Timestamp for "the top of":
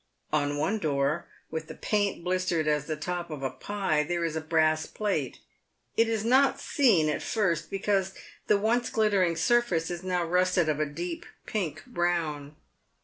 2.87-3.43